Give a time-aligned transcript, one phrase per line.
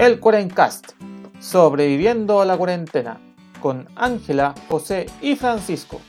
[0.00, 0.92] El Cuarencast,
[1.40, 3.20] sobreviviendo a la cuarentena,
[3.60, 6.00] con Ángela, José y Francisco.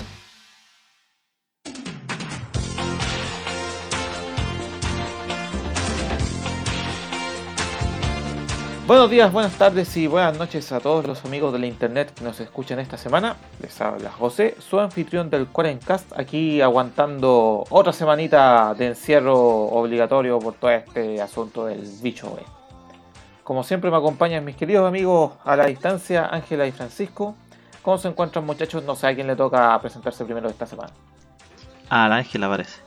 [8.88, 12.23] Buenos días, buenas tardes y buenas noches a todos los amigos de la internet que
[12.23, 13.35] nos escuchan esta semana.
[13.62, 20.53] Les habla José, su anfitrión del Cuarencast, aquí aguantando otra semanita de encierro obligatorio por
[20.53, 22.38] todo este asunto del bicho.
[23.51, 27.35] Como siempre me acompañan mis queridos amigos a la distancia, Ángela y Francisco.
[27.81, 28.81] ¿Cómo se encuentran muchachos?
[28.85, 30.93] No sé a quién le toca presentarse primero esta semana.
[31.89, 32.79] Ah, la Ángela parece.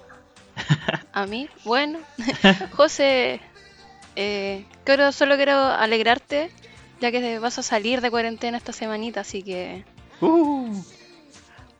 [1.13, 1.99] A mí, bueno.
[2.73, 3.43] José,
[4.17, 6.51] eh, quiero, solo quiero alegrarte,
[6.99, 9.85] ya que vas a salir de cuarentena esta semanita, así que...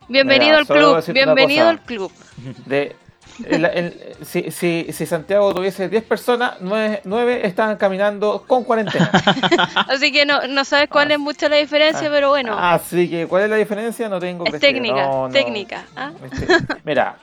[0.07, 2.11] Bienvenido Mira, al club, bienvenido al club.
[2.67, 2.95] De,
[3.47, 9.09] el- el- si, si- si Santiago tuviese 10 personas, 9, estaban caminando con cuarentena.
[9.89, 12.11] Así que no, no sabes cuál es mucho la diferencia, Ah.
[12.11, 14.07] pero bueno, Así que, ¿cuál es la diferencia?
[14.09, 14.73] No tengo es presente.
[14.73, 15.33] técnica, No, no.
[15.33, 15.85] técnica.
[15.95, 16.11] ¿ah?
[16.23, 16.47] Este,
[16.83, 17.17] mira,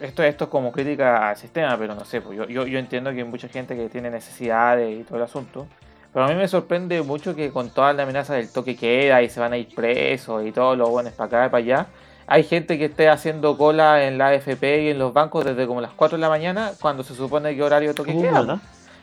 [0.00, 3.10] esto, esto es como crítica al sistema, pero no sé, pues yo, yo, yo entiendo
[3.12, 5.66] que hay mucha gente que tiene necesidades y todo el asunto.
[6.12, 9.28] Pero a mí me sorprende mucho que con toda la amenaza del toque queda y
[9.28, 11.86] se van a ir presos y todos los buenos para acá y para allá,
[12.26, 15.80] hay gente que esté haciendo cola en la AFP y en los bancos desde como
[15.80, 18.60] las 4 de la mañana cuando se supone que horario toque Uh, queda.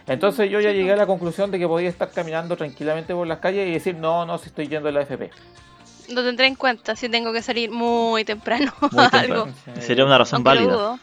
[0.07, 3.39] Entonces yo ya llegué a la conclusión de que podía estar caminando tranquilamente por las
[3.39, 5.29] calles y decir, no, no, si estoy yendo a la AFP.
[6.09, 8.73] Lo tendré en cuenta si tengo que salir muy temprano
[9.11, 9.47] algo.
[9.79, 10.99] Sería una razón Aunque válida.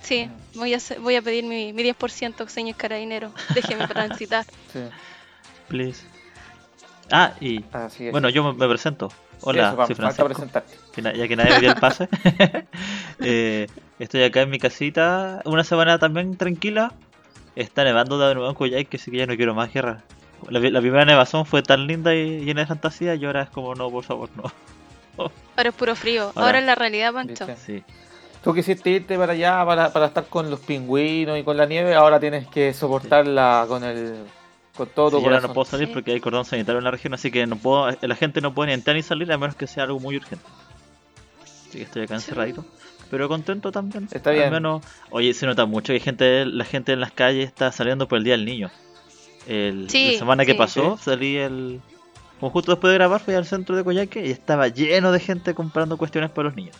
[0.00, 3.30] Sí, voy a, voy a pedir mi, mi 10%, señor carabinero.
[3.54, 4.46] Déjeme transitar.
[4.72, 4.78] Sí,
[5.66, 6.06] Please.
[7.10, 8.12] Ah, y así es.
[8.12, 9.10] bueno, yo me, me presento.
[9.42, 10.26] Hola, Eso, soy falta Francisco.
[10.26, 10.74] presentarte.
[10.92, 12.08] que ya que nadie me dio el pase.
[13.20, 13.66] Eh,
[13.98, 16.92] estoy acá en mi casita, una semana también tranquila.
[17.56, 20.04] Está nevando de nuevo en Coyhaique, así que ya no quiero más guerra.
[20.48, 23.74] La, la primera nevazón fue tan linda y llena de fantasía y ahora es como,
[23.74, 24.44] no, por favor, no.
[25.56, 26.30] Ahora es puro frío.
[26.36, 27.44] Ahora es la realidad, Pancho.
[27.56, 27.82] Sí.
[28.44, 31.96] Tú quisiste irte para allá para, para estar con los pingüinos y con la nieve,
[31.96, 34.14] ahora tienes que soportarla con el
[34.78, 35.92] con todo yo no puedo salir Sí.
[35.94, 38.68] porque hay cordón sanitario en la región, así que no puedo, la gente no puede
[38.68, 40.44] ni entrar ni salir a menos que sea algo muy urgente.
[41.42, 42.64] Así que estoy acá encerradito.
[43.10, 44.08] Pero contento también.
[44.10, 44.50] Está Al bien.
[44.50, 48.06] menos, oye, se nota mucho que hay gente, la gente en las calles está saliendo
[48.08, 48.70] por el Día del Niño.
[49.46, 50.58] El, Sí, la semana que sí.
[50.58, 51.80] pasó salí el...
[52.40, 55.54] Como justo después de grabar fui al centro de Coyhaique y estaba lleno de gente
[55.54, 56.76] comprando cuestiones para los niños.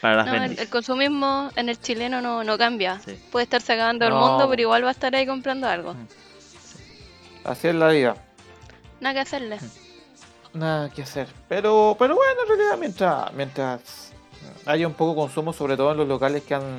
[0.00, 2.98] Para las No, el, el consumismo en el chileno no, no cambia.
[3.00, 3.18] Sí.
[3.32, 4.20] Puede estarse acabando el No.
[4.20, 5.94] mundo, pero igual va a estar ahí comprando algo.
[5.94, 6.06] Mm.
[7.48, 8.14] Así es la vida.
[9.00, 9.58] Nada que hacerle.
[10.54, 11.28] Nada que hacer.
[11.48, 14.12] Pero pero bueno, en realidad mientras mientras
[14.66, 16.78] haya un poco consumo, sobre todo en los locales que han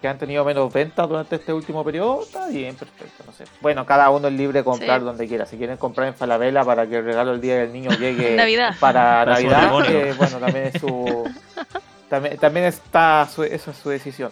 [0.00, 3.44] que han tenido menos ventas durante este último periodo, está bien, perfecto, no sé.
[3.62, 5.04] Bueno, cada uno es libre de comprar Sí.
[5.06, 5.46] donde quiera.
[5.46, 8.74] Si quieren comprar en Falabella para que el regalo el día del niño llegue Navidad.
[8.80, 9.90] para, Navidad, matrimonio.
[10.06, 11.24] eh, bueno, también es su
[12.10, 14.30] también, también está su, eso es su decisión.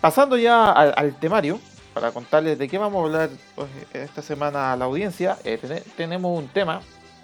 [0.00, 1.58] Pasando ya al, al temario,
[1.94, 5.82] para contarles de qué vamos a hablar pues, esta semana a la audiencia, eh, tene-
[5.96, 6.80] tenemos un tema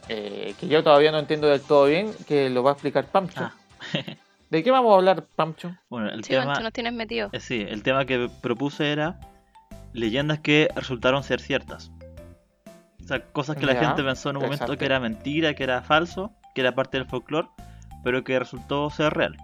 [0.09, 3.41] eh, que yo todavía no entiendo del todo bien, que lo va a explicar Pamcho.
[3.43, 3.53] Ah.
[4.51, 5.77] ¿De qué vamos a hablar, Pamcho?
[5.91, 6.47] Bueno, el Sí, tema...
[6.47, 7.29] Pancho, nos tienes metido.
[7.33, 9.21] Eh, Sí, el tema que propuse era
[9.93, 11.91] leyendas que resultaron ser ciertas.
[13.03, 15.83] O sea, cosas que la gente pensó en un momento que era mentira, que era
[15.83, 17.49] falso, que era parte del folclore,
[18.05, 19.37] pero que resultó ser real.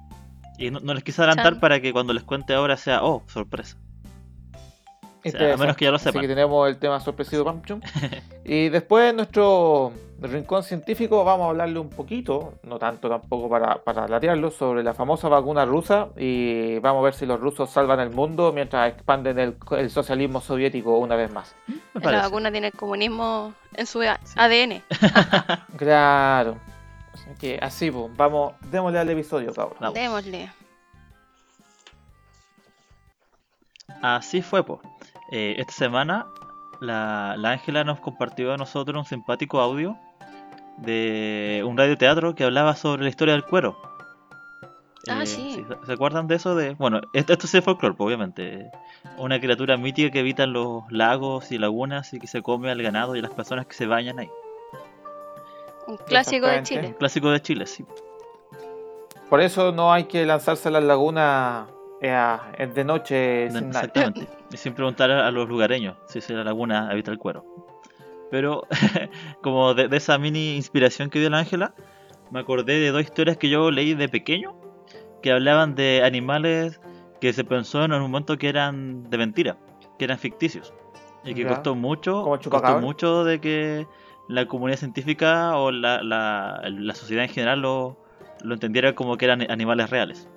[0.59, 1.61] Y no, no les quise adelantar Chan.
[1.61, 3.77] para que cuando les cuente ahora sea, oh, sorpresa.
[5.31, 6.23] Sea, a menos que ya lo Así sepan.
[6.23, 7.81] que tenemos el tema sorpresivo Pamcho.
[8.45, 13.83] y después en nuestro rincón científico vamos a hablarle un poquito, no tanto tampoco para,
[13.83, 18.01] para latearlo, sobre la famosa vacuna rusa y vamos a ver si los rusos salvan
[18.01, 21.55] el mundo mientras expanden el, el socialismo soviético una vez más.
[21.95, 24.01] La vacuna tiene el comunismo en su.
[24.03, 24.83] ADN.
[25.77, 26.59] Claro.
[27.13, 29.93] Así que así, pues, vamos, démosle al episodio, cabrón.
[29.95, 30.51] Démosle.
[34.03, 34.81] Así fue, pues.
[35.31, 36.27] Esta semana
[36.81, 39.97] la la Ángela nos compartió a nosotros un simpático audio
[40.79, 43.77] de un radioteatro que hablaba sobre la historia del cuero.
[45.09, 45.53] Ah, sí.
[45.69, 46.55] ¿se- ¿Se acuerdan de eso?
[46.55, 48.71] De, bueno, esto, esto sí es folclore, pues, obviamente.
[49.19, 52.83] Una criatura mítica que habita en los lagos y lagunas y que se come al
[52.83, 54.31] ganado y a las personas que se bañan ahí.
[55.87, 56.63] Un clásico de.
[56.63, 56.87] Chile.
[56.89, 57.85] Un clásico de Chile, sí.
[59.29, 61.69] Por eso no hay que lanzarse a las lagunas
[62.05, 63.69] eh, a- de noche sin.
[63.69, 64.27] Exactamente.
[64.53, 67.45] Y sin preguntar a los lugareños si en la laguna habita el cuero.
[68.31, 68.63] Pero,
[69.43, 71.75] como de, de esa mini inspiración que dio la Ángela,
[72.31, 74.55] me acordé de dos historias que yo leí de pequeño
[75.23, 76.81] que hablaban de animales
[77.21, 79.57] que se pensó en un momento que eran de mentira,
[79.99, 80.73] que eran ficticios.
[81.25, 81.49] Y que Ya.
[81.49, 83.87] costó mucho, costó mucho de que
[84.29, 87.97] la comunidad científica o la, la, la sociedad en general lo,
[88.43, 90.29] lo entendiera como que eran animales reales.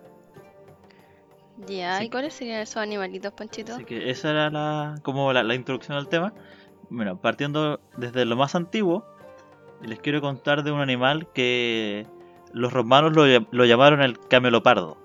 [1.65, 2.06] Ya, Sí.
[2.06, 3.74] ¿y cuáles serían esos animalitos, Panchito?
[3.74, 6.33] Así que esa era la, como la, la introducción al tema.
[6.89, 9.06] Bueno, partiendo desde lo más antiguo,
[9.81, 12.06] les quiero contar de un animal que
[12.54, 14.98] los romanos lo, llam- lo llamaron el camelopardo,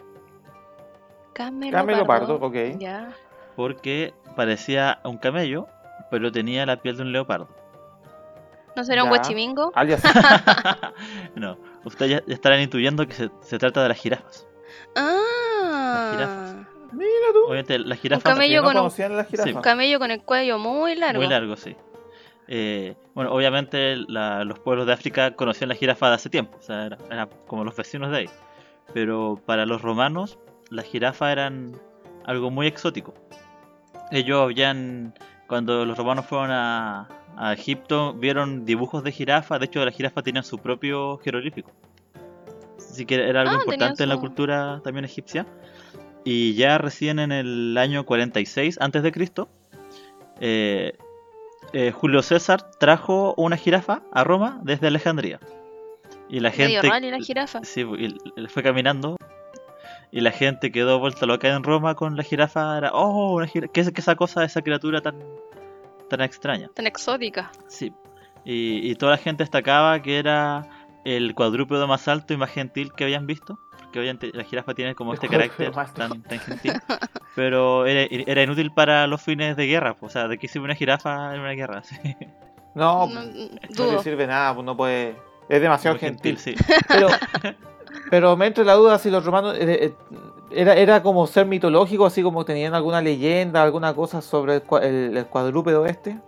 [1.33, 2.55] Camelo, Camelopardo, ok.
[2.79, 3.13] Ya.
[3.57, 5.67] porque parecía un camello,
[6.11, 7.49] pero tenía la piel de un leopardo.
[8.77, 9.13] ¿No será un Ya.
[9.17, 9.73] huachimingo?
[9.75, 10.03] Alias,
[11.35, 14.47] no, ustedes ya, ya estarán intuyendo que se, se trata de las jirafas.
[14.95, 15.19] Ah.
[16.13, 16.55] Jirafas.
[16.93, 17.45] mira tú.
[17.47, 19.51] Obviamente las jirafas camello no con un- conocían las jirafas.
[19.51, 19.57] Sí.
[19.57, 21.21] Un camello con el cuello muy largo.
[21.21, 21.77] muy largo, sí.
[22.49, 26.63] Eh, bueno, obviamente la- los pueblos de África conocían la jirafa de hace tiempo, o
[26.63, 28.31] sea, era, era como los vecinos de ahí.
[28.93, 30.39] Pero para los romanos,
[30.71, 31.73] las jirafas eran
[32.25, 33.15] algo muy exótico.
[34.11, 35.15] Ellos habían,
[35.47, 40.23] cuando los romanos fueron a, a Egipto, vieron dibujos de jirafas, de hecho las jirafas
[40.25, 41.71] tenían su propio jeroglífico.
[42.77, 45.47] Así que era algo Ah, importante en la su- cultura también egipcia.
[46.25, 49.49] Y ya recién en el año 46 antes de Cristo,
[50.41, 50.97] eh,
[51.73, 55.41] eh, Julio César trajo una jirafa a Roma desde Alejandría.
[56.29, 57.63] Y la gente rally la jirafa.
[57.65, 58.05] sí, y
[58.37, 59.17] él fue caminando
[60.13, 62.77] y la gente quedó vuelta loca en Roma con la jirafa.
[62.77, 63.73] Era, oh, una jirafa.
[63.73, 65.19] ¿Qué es esa cosa, esa criatura tan,
[66.09, 66.69] tan extraña?
[66.75, 67.51] Tan exótica.
[67.67, 67.93] Sí.
[68.45, 70.69] Y, y toda la gente destacaba que era
[71.05, 73.59] el cuadrúpedo más alto y más gentil que habían visto.
[73.93, 76.73] Porque obviamente la jirafa tiene como este carácter tan, tan gentil.
[77.37, 79.93] Pero era, era inútil para los fines de guerra.
[79.99, 81.83] pues, O sea, de que sirve una jirafa en una guerra.
[81.85, 81.97] sí.
[82.75, 84.03] No, No, no, le dudo.
[84.03, 85.15] sirve nada, pues no puede.
[85.51, 86.39] Es demasiado gentil.
[86.39, 86.55] sí.
[86.89, 87.09] Pero,
[88.11, 89.95] pero me entra la duda si los romanos eh, eh,
[90.53, 94.83] era, era como ser mitológico, así como tenían alguna leyenda, alguna cosa sobre el, cua-
[94.83, 96.19] el- el cuadrúpedo este.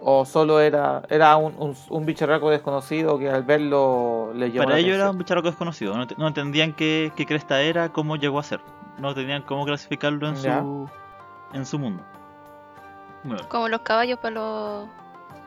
[0.00, 4.78] O solo era, era un, un, un bicharraco desconocido que al verlo le llamó Para
[4.78, 5.96] ellos era un bicharraco desconocido.
[5.96, 8.60] No, te- no entendían qué, qué cresta era, cómo llegó a ser.
[8.98, 10.60] No tenían cómo clasificarlo en Ya.
[10.60, 10.88] su
[11.52, 12.02] en su mundo.
[13.24, 14.88] Bueno, Como los caballos para los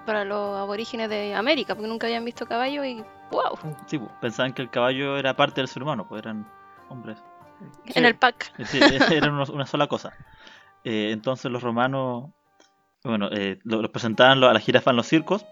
[0.06, 4.54] para los aborígenes de América, porque nunca habían visto caballos y wow, sí, pues, pensaban
[4.54, 6.50] que el caballo era parte del ser humano, pues eran
[6.90, 7.22] hombres.
[7.86, 7.92] Sí.
[8.00, 8.52] en el pack.
[8.58, 10.14] Es decir, era una sola cosa.
[10.84, 12.30] Eh, entonces los romanos,
[13.04, 15.46] bueno, eh, lo- los presentaban lo- a la jirafa en los circos.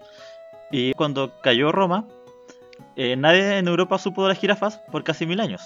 [0.70, 2.06] Y cuando cayó Roma,
[2.96, 5.62] eh, nadie en Europa supo de las jirafas por casi mil años.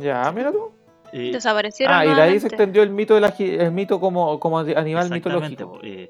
[0.00, 0.72] Ya, mira tú.
[1.12, 1.94] Y- Desaparecieron.
[1.94, 5.04] Ah, y de ahí se extendió el mito de la, el mito como, como animal
[5.06, 5.78] Exactamente, mitológico.
[5.82, 6.08] Eh,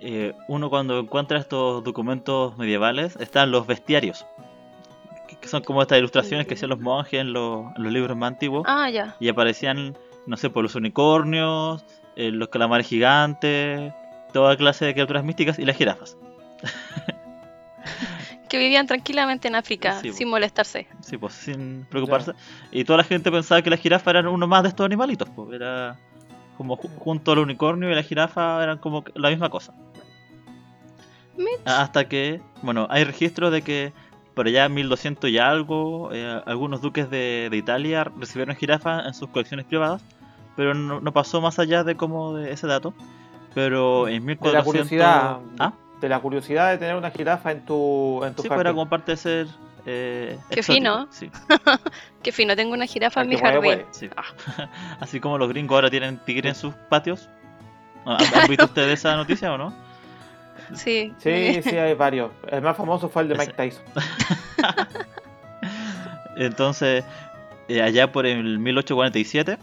[0.00, 4.24] eh, uno cuando encuentra estos documentos medievales están los bestiarios,
[5.28, 8.16] que- que son como estas ilustraciones que hacían los monjes en los, en los libros
[8.16, 9.16] más antiguos, Ah, ya.
[9.18, 9.96] y aparecían,
[10.26, 11.84] no sé, por los unicornios,
[12.14, 13.92] eh, los calamares gigantes,
[14.32, 16.16] toda clase de criaturas místicas y las jirafas.
[18.48, 20.86] Que vivían tranquilamente en África Sí, sin molestarse.
[21.00, 22.32] Sí, pues sin preocuparse.
[22.70, 25.52] Y toda la gente pensaba que las jirafas eran uno más de estos animalitos, pues
[25.52, 25.96] era
[26.56, 29.74] como ju- junto al unicornio y la jirafa eran como la misma cosa.
[31.36, 31.60] Mitch.
[31.64, 33.92] Hasta que, bueno, hay registros de que
[34.34, 39.14] por allá en 1200 y algo, eh, algunos duques de, de Italia recibieron jirafas en
[39.14, 40.02] sus colecciones privadas,
[40.54, 42.94] pero no, no pasó más allá de como de ese dato.
[43.56, 44.52] Pero en 1400...
[44.52, 45.38] De la curiosidad.
[45.58, 45.72] ¿Ah?
[45.98, 48.74] De la curiosidad de tener una jirafa en tu, en tu Sí, pues era jardín.
[48.74, 49.46] como parte de ser...
[49.86, 51.06] eh, Qué exótico, fino.
[51.10, 51.30] Sí.
[52.22, 53.62] Qué fino, tengo una jirafa en mi jardín.
[53.62, 53.86] puede.
[53.92, 54.10] Sí.
[55.00, 57.30] Así como los gringos ahora tienen tigre en sus patios.
[58.04, 59.72] ¿Han han visto ustedes esa noticia o no?
[60.74, 61.14] Sí.
[61.16, 62.32] Sí, sí, hay varios.
[62.48, 63.42] El más famoso fue el de Ese.
[63.46, 63.84] Mike Tyson.
[66.36, 67.04] Entonces,
[67.68, 69.58] eh, allá por el 1847,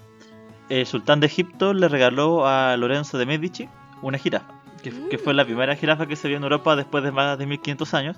[0.70, 3.70] el sultán de Egipto le regaló a Lorenzo de Medici
[4.04, 7.12] una jirafa, que, que fue la primera jirafa que se vio en Europa después de
[7.12, 8.18] más de 1500 años.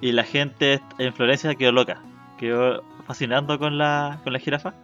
[0.00, 2.02] Y la gente en Florencia quedó loca,
[2.36, 4.74] quedó fascinando con la, con la jirafa.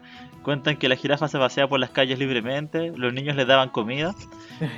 [0.42, 4.14] Cuentan que la jirafa se paseaba por las calles libremente, los niños le daban comida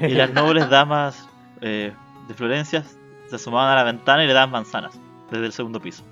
[0.00, 1.28] y las nobles damas
[1.60, 1.92] eh,
[2.26, 2.82] de Florencia
[3.28, 4.98] se asomaban a la ventana y le daban manzanas
[5.30, 6.02] desde el segundo piso.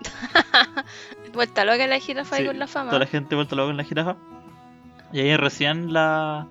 [1.32, 2.90] Vuelta loca la jirafa Sí, con la fama.
[2.90, 4.16] Toda la gente vuelta loca en la jirafa.
[5.12, 6.48] Y ahí recién la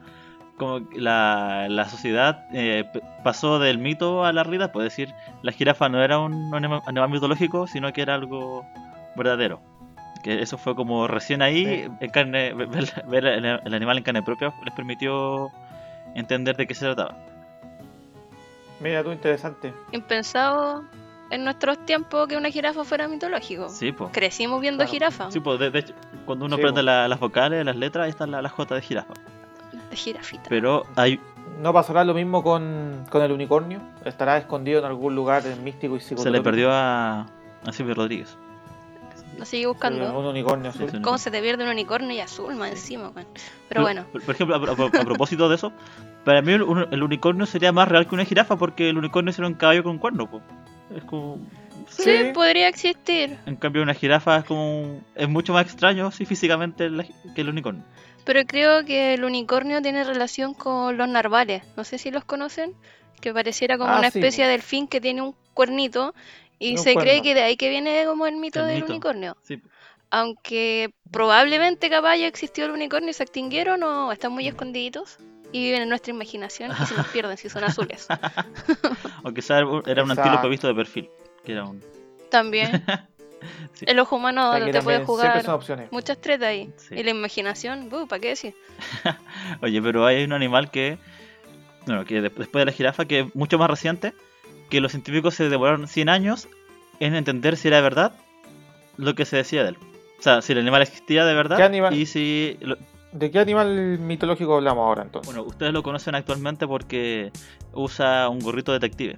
[0.60, 2.86] como la, la sociedad eh,
[3.24, 4.72] pasó del mito a la realidad.
[4.72, 8.64] Puede decir, la jirafa no era un anima- animal mitológico, sino que era algo
[9.16, 9.60] verdadero.
[10.24, 11.92] Que eso fue como recién ahí, Sí.
[12.02, 12.68] en carne, ver,
[13.08, 15.50] ver el, el animal en carne propia les permitió
[16.14, 17.16] entender de qué se trataba.
[18.80, 19.74] Mira tú, interesante.
[19.92, 20.84] Impensado
[21.32, 23.70] en nuestros tiempos que una jirafa fuera mitológico.
[23.70, 24.12] Sí, pues.
[24.12, 24.92] Crecimos viendo Claro.
[24.92, 25.32] jirafa.
[25.32, 25.94] Sí, pues, de, de hecho,
[26.26, 28.82] cuando uno Sí, aprende la- las vocales, las letras, ahí está la, la J de
[28.82, 29.14] jirafa.
[29.90, 30.44] De jirafita.
[30.50, 31.20] Pero hay
[31.62, 33.82] ¿No pasará lo mismo con, con el unicornio?
[34.06, 36.38] ¿Estará escondido en algún lugar místico y Se psicotrópico?
[36.38, 37.22] le perdió a,
[37.66, 38.38] a Silvio Rodríguez.
[39.38, 40.18] Lo sigue Sí, buscando.
[40.20, 41.02] Un unicornio Sí, azul.
[41.02, 43.12] ¿Cómo se te pierde un unicornio y azul más encima?
[43.68, 45.72] Pero bueno, Por, por ejemplo, a, a- a propósito de eso,
[46.24, 49.34] para mí el, un- el unicornio sería más real que una jirafa porque el unicornio
[49.34, 50.30] sería un caballo con cuerno.
[50.30, 50.42] po.
[50.96, 51.40] Es como.
[51.90, 52.32] sí, Sí.
[52.34, 53.38] podría existir.
[53.46, 54.82] En cambio, una jirafa es como.
[54.82, 57.84] un- Es mucho más extraño, sí, físicamente la- que el unicornio.
[58.30, 61.64] Pero creo que el unicornio tiene relación con los narvales.
[61.76, 62.76] No sé si los conocen.
[63.22, 66.14] Que pareciera como Ah, una sí, especie de delfín que tiene un cuernito.
[66.60, 68.92] Y Un se cree que de ahí que viene como el mito El del mito.
[68.94, 69.36] unicornio.
[69.42, 69.60] Sí.
[70.12, 75.18] Aunque probablemente capaz ya existió el unicornio y se extinguieron o están muy escondiditos.
[75.52, 78.08] Y viven en nuestra imaginación y se nos pierden si son azules.
[79.24, 80.22] O era un Exacto.
[80.22, 81.10] antílope visto de perfil.
[81.44, 81.84] Que era un.
[82.30, 82.84] También.
[83.74, 83.86] Sí.
[83.88, 85.92] El ojo humano O sea, que te puede también jugar son opciones.
[85.92, 86.74] muchas tretas ahí.
[86.78, 86.96] Sí.
[86.96, 88.56] Y la imaginación, ¿para qué decir?
[89.62, 90.98] Oye, pero hay un animal que.
[91.86, 94.14] Bueno, que de- después de la jirafa, que es mucho más reciente,
[94.70, 96.48] que los científicos se demoraron 100 años
[97.00, 98.12] en entender si era verdad
[98.98, 99.78] lo que se decía de él.
[100.20, 101.94] O sea, si el animal existía de verdad ¿Qué animal?
[101.96, 102.58] y si...
[102.60, 102.78] lo-
[103.14, 105.34] ¿De qué animal mitológico hablamos ahora entonces?
[105.34, 107.32] Bueno, ustedes lo conocen actualmente porque
[107.74, 109.18] usa un gorrito detective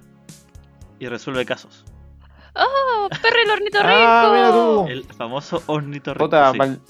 [1.00, 1.84] y resuelve casos.
[2.54, 2.91] ¡Oh!
[3.08, 3.94] ¡Perry el ornitorrinco!
[3.96, 4.86] Ah, mira tú.
[4.88, 6.24] El famoso ornitorrinco.
[6.24, 6.58] Puta, sí.
[6.58, 6.80] mal-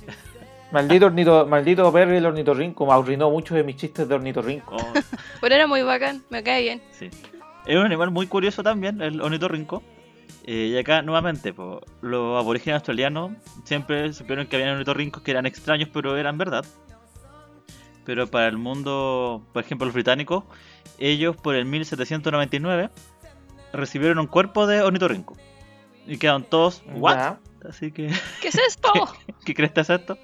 [0.70, 2.86] maldito, ornito, maldito Perry el ornitorrinco.
[2.86, 4.76] Me arruinó muchos de mis chistes de ornitorrinco.
[4.76, 4.92] Oh,
[5.40, 6.82] Pero era muy bacán, me cae bien.
[6.92, 7.08] sí.
[7.64, 9.82] Es un animal muy curioso también, el ornitorrinco.
[10.44, 13.30] Eh, y acá nuevamente, po, los aborígenes australianos
[13.62, 16.64] siempre supieron que había ornitorrincos que eran extraños, pero eran verdad.
[18.04, 20.42] Pero para el mundo, por ejemplo, los británicos,
[20.98, 22.90] ellos por el 1799
[23.72, 25.36] recibieron un cuerpo de ornitorrinco.
[26.06, 27.14] Y quedaron todos, ¿what?
[27.14, 27.40] Ya.
[27.68, 28.08] Así que,
[28.40, 28.90] ¿Qué es esto?
[29.44, 30.18] ¿qué crees que es esto?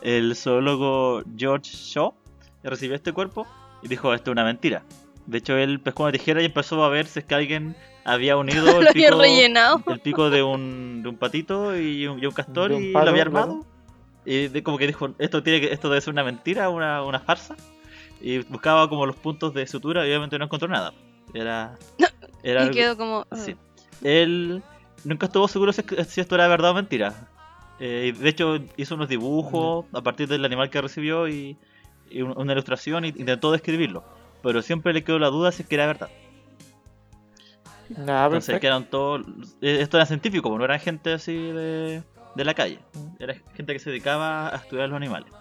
[0.00, 2.14] El zoólogo George Shaw
[2.64, 3.46] recibió este cuerpo
[3.82, 4.82] y dijo, esto es una mentira.
[5.26, 8.38] De hecho, él pescó una tijera y empezó a ver si es que alguien había
[8.38, 9.82] unido el Lo pico, rellenado.
[9.86, 12.98] el pico de un, de un patito y un, y un castor un y lo
[13.00, 13.38] había claro.
[13.42, 13.66] armado.
[14.24, 17.20] Y de- como que dijo, esto tiene que, esto debe ser una mentira, una, una
[17.20, 17.54] farsa.
[18.22, 20.94] Y buscaba como los puntos de sutura y obviamente no encontró nada.
[21.34, 21.76] Era...
[22.42, 23.26] era Y algo- quedó como.
[23.34, 23.54] Sí.
[24.02, 24.62] Él
[25.04, 27.28] nunca estuvo seguro si, si esto era verdad o mentira.
[27.80, 31.56] Eh, de hecho, hizo unos dibujos a partir del animal que recibió y,
[32.10, 34.02] y un- una ilustración y intentó describirlo.
[34.42, 36.10] Pero siempre le quedó la duda si es que era verdad.
[37.96, 38.60] Nada, Entonces perfecto.
[38.60, 39.22] quedaron todos.
[39.62, 42.02] eh, Esto era científico, no eran gente así de,
[42.34, 42.80] de la calle.
[43.18, 45.32] Era gente que se dedicaba a estudiar los animales.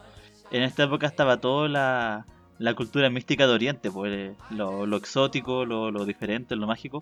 [0.49, 2.25] En esta época estaba toda la,
[2.57, 7.01] la cultura mística de Oriente, pues, eh, lo, lo exótico, lo, lo diferente, lo mágico.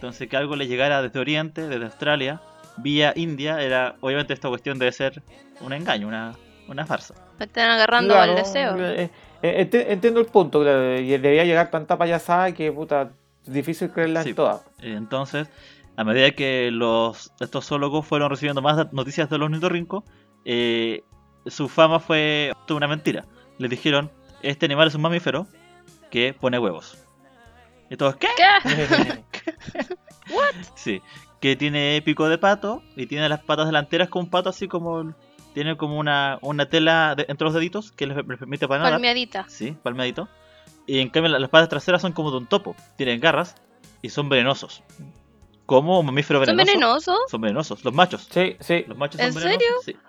[0.00, 2.40] Entonces que algo le llegara desde Oriente, desde Australia,
[2.78, 5.22] vía India, era obviamente esta cuestión debe ser
[5.60, 6.32] un engaño, una,
[6.68, 7.14] una farsa.
[7.38, 8.76] Me están agarrando Claro, al deseo.
[8.78, 9.10] eh,
[9.42, 13.10] eh, ente- entiendo el punto, claro, y debía llegar tanta payasada que puta,
[13.46, 14.30] es difícil creerla Sí.
[14.30, 14.62] en todas.
[14.80, 15.48] Eh, Entonces,
[15.98, 20.04] a medida que los estos zoólogos fueron recibiendo más noticias de los ornitorrincos,
[20.46, 21.02] eh,
[21.44, 23.26] su fama fue toda una mentira.
[23.58, 25.46] Les dijeron, este animal es un mamífero
[26.10, 26.96] que pone huevos.
[27.90, 28.28] Y todos, ¿qué?
[28.36, 29.24] ¿Qué?
[30.74, 31.02] Sí,
[31.40, 35.14] que tiene pico de pato y tiene las patas delanteras como un pato así como...
[35.52, 38.92] Tiene como una, una tela de- entre los deditos que les, les permite para nadar.
[38.94, 39.46] Palmeadita.
[39.48, 40.28] Sí, palmeadito.
[40.86, 42.76] Y en cambio la- las patas traseras son como de un topo.
[42.96, 43.56] Tienen garras
[44.00, 44.84] y son venenosos.
[45.66, 46.72] ¿Cómo un mamífero ¿Son venenoso?
[46.72, 47.18] venenosos?
[47.30, 47.84] Son venenosos.
[47.84, 48.28] Los machos.
[48.30, 48.84] Sí, sí.
[48.86, 49.84] Los machos ¿En son venenosos.
[49.84, 50.00] serio?
[50.00, 50.08] Sí.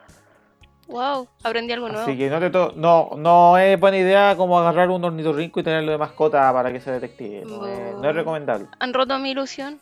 [0.91, 2.03] Wow, aprendí algo nuevo.
[2.03, 5.63] Así que no, te to- no, no es buena idea como agarrar un ornitorrinco y
[5.63, 7.43] tenerlo de mascota para que sea detective.
[7.45, 8.67] No, es, no es recomendable.
[8.79, 9.79] Han roto mi ilusión.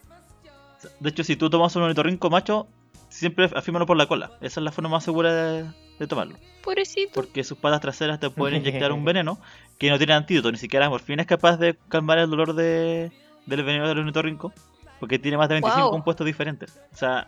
[1.00, 2.68] De hecho, si tú tomas un ornitorrinco macho,
[3.10, 4.32] siempre afírmalo por la cola.
[4.40, 5.66] Esa es la forma más segura de,
[6.00, 6.36] de tomarlo.
[6.64, 7.12] Pobrecito.
[7.14, 9.40] Porque sus patas traseras te pueden inyectar un veneno
[9.80, 10.52] que no tiene antídoto.
[10.52, 13.12] Ni siquiera la morfina es capaz de calmar el dolor de,
[13.48, 14.54] del veneno del ornitorrinco.
[15.00, 15.92] Porque tiene más de 25 Wow.
[15.92, 16.80] compuestos diferentes.
[16.94, 17.28] O sea,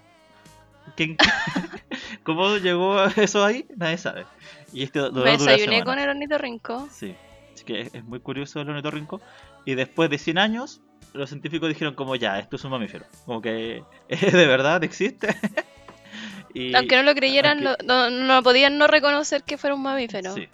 [0.96, 1.18] ¿quién-
[2.24, 3.66] ¿cómo llegó eso ahí?
[3.76, 4.26] Nadie sabe.
[4.74, 6.88] Y dolor Me desayuné con el ornitorrinco.
[6.92, 7.16] Sí,
[7.54, 9.22] así que es, es muy curioso el ornitorrinco.
[9.66, 10.82] Y después de 100 años,
[11.14, 13.06] los científicos dijeron como ya, esto es un mamífero.
[13.26, 15.36] Como que es de verdad, existe.
[16.54, 20.34] y, Aunque no lo creyeran, aunque- no, no podían no reconocer que fuera un mamífero.
[20.34, 20.48] Sí.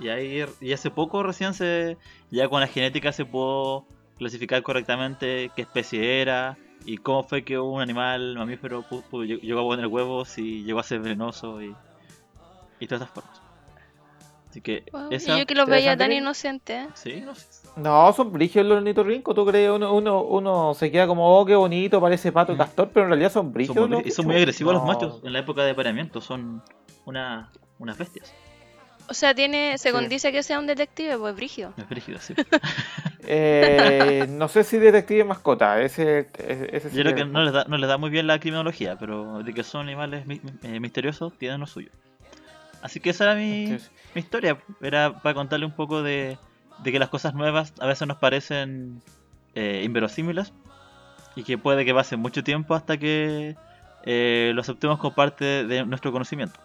[0.00, 1.98] Y, ahí, y hace poco recién se,
[2.30, 3.86] ya con la genética se pudo
[4.16, 9.86] clasificar correctamente qué especie era y cómo fue que un animal mamífero llegó a poner
[9.86, 11.74] huevos y llegó a ser venenoso y,
[12.78, 13.42] y todas estas formas.
[14.48, 15.36] Así que Wow, esa...
[15.36, 16.88] Y yo que los veía tan inocentes.
[16.94, 17.46] Sí, no sé.
[17.76, 19.32] No, son brígidos los ornitorrincos.
[19.32, 19.70] ¿Tú crees?
[19.70, 23.10] Uno, uno, uno se queda como, oh, qué bonito, parece pato y castor, pero en
[23.10, 23.88] realidad son Son brígidos.
[23.88, 24.88] muy, los y son muy agresivos los No.
[24.88, 26.64] machos en la época de apareamiento, son
[27.04, 28.34] una, unas bestias.
[29.08, 30.08] O sea, tiene, según Sí.
[30.08, 31.72] dice que sea un detective, pues brígido.
[31.76, 32.34] Es brígido, sí.
[33.26, 37.64] Eh, no sé si detective mascota, ese, ese, ese Yo creo que no les, da,
[37.68, 41.36] no les da muy bien la criminología, pero de que son animales mi- eh, misteriosos,
[41.38, 41.90] tienen lo suyo.
[42.82, 43.66] Así que esa era mi
[44.14, 44.56] historia.
[44.80, 46.38] Era para contarle un poco de,
[46.82, 49.02] de que las cosas nuevas a veces nos parecen
[49.54, 50.52] eh, inverosímiles
[51.36, 53.54] y que puede que pase mucho tiempo hasta que
[54.04, 56.58] eh, lo aceptemos como parte de nuestro conocimiento.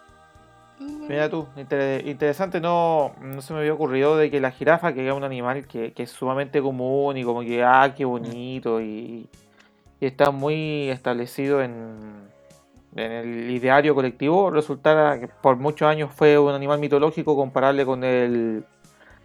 [1.08, 5.06] Mira tú, inter- interesante, no, no se me había ocurrido de que la jirafa, que
[5.06, 9.28] es un animal que, que es sumamente común y como que, ah, qué bonito y,
[10.00, 12.28] y está muy establecido en,
[12.96, 18.02] en el ideario colectivo, resultara que por muchos años fue un animal mitológico comparable con
[18.02, 18.64] el,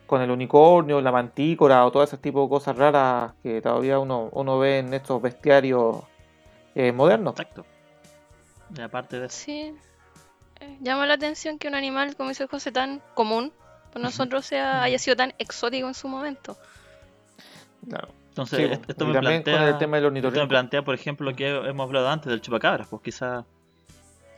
[0.06, 4.30] con el unicornio, la mantícora o todo ese tipo de cosas raras que todavía uno,
[4.34, 5.98] uno ve en estos bestiarios
[6.76, 7.34] eh, modernos.
[7.34, 7.66] Exacto.
[8.78, 9.76] Y aparte de eso, Sí.
[10.82, 13.52] Llama la atención que un animal, como dice José, tan común
[13.94, 16.58] para nosotros sea, haya sido tan exótico en su momento.
[17.88, 18.10] Claro.
[18.30, 21.30] entonces Sí, esto- me también plantea, con el tema del esto me plantea, por ejemplo,
[21.30, 23.44] lo que hemos hablado antes del chupacabras, pues quizá.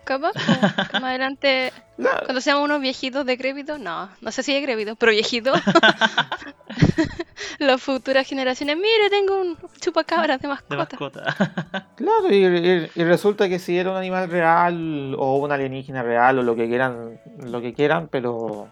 [0.06, 0.48] Capaz, pues,
[0.94, 5.60] más adelante, La- cuando seamos unos viejitos decrépitos, no, no sé si decrépitos, pero viejitos,
[7.60, 10.76] las futuras generaciones, mire, tengo un chupacabras de de mascota.
[10.78, 11.88] mascota.
[11.96, 16.40] Claro, y, y- y resulta que si era un animal real o un alienígena real
[16.40, 18.68] o lo que quieran, lo que quieran, pero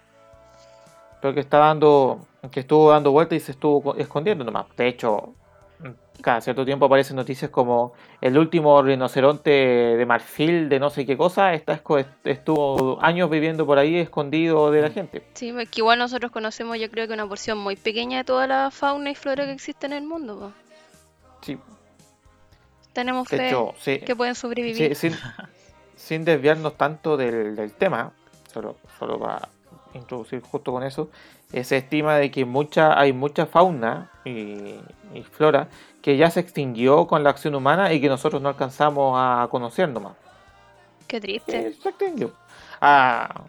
[1.21, 4.65] pero que está dando, que estuvo dando vueltas y se estuvo co- escondiendo nomás.
[4.75, 5.35] De hecho,
[6.21, 11.17] cada cierto tiempo aparecen noticias como el último rinoceronte de marfil de no sé qué
[11.17, 15.23] cosa estuvo años viviendo por ahí escondido de la gente.
[15.33, 18.71] Sí, porque igual nosotros conocemos yo creo que una porción muy pequeña de toda la
[18.71, 20.39] fauna y flora que existe en el mundo.
[20.39, 20.51] po.
[21.41, 21.57] Sí,
[22.93, 24.95] Tenemos fe hecho, sí, que pueden Sí, sobrevivir.
[24.95, 25.15] sin,
[25.95, 28.11] sin desviarnos tanto del, del tema,
[28.51, 29.47] solo, solo para
[29.93, 31.09] introducir justo con eso,
[31.63, 34.75] se estima de que mucha, hay mucha fauna y,
[35.13, 35.67] y flora
[36.01, 39.89] que ya se extinguió con la acción humana y que nosotros no alcanzamos a conocer
[39.89, 40.13] nomás.
[41.07, 41.73] Qué Eh, triste.
[41.73, 42.31] se extinguió.
[42.83, 43.43] Ah,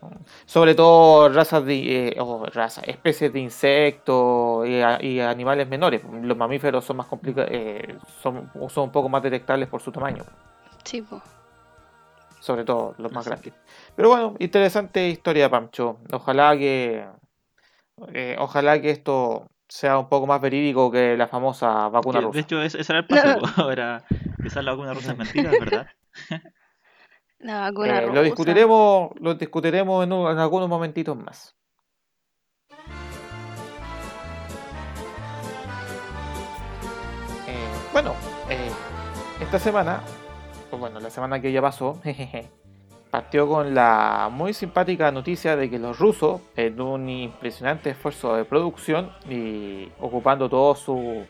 [0.44, 6.02] sobre todo razas de eh, o razas, especies de insectos y, a- y animales menores.
[6.22, 7.50] Los mamíferos son más complicados,
[8.22, 10.24] son, son un poco más detectables por su tamaño
[10.84, 11.22] Sí, po.
[12.40, 13.54] sobre todo los más grandes.
[13.96, 15.98] Pero bueno, interesante historia, Pancho.
[16.12, 17.06] Ojalá que
[18.12, 22.34] eh, ojalá que esto sea un poco más verídico que la famosa vacuna Que, rusa.
[22.36, 23.70] de hecho, ese, ese era el paso.
[23.70, 24.04] Era,
[24.42, 25.86] quizás la vacuna rusa es mentira, es verdad.
[27.38, 31.56] La vacuna Eh, lo discutiremos, lo discutiremos en, un- en algunos momentitos más.
[37.46, 38.14] Eh, bueno,
[38.48, 38.70] eh,
[39.40, 40.00] esta semana,
[40.70, 42.50] o bueno, la semana que ya pasó, jejeje,
[43.12, 48.46] partió con la muy simpática noticia de que los rusos, en un impresionante esfuerzo de
[48.46, 51.26] producción y ocupando todas su-